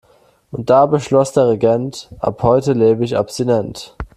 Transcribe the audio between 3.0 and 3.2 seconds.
ich